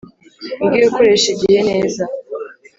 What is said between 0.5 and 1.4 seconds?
Mwige gukoresha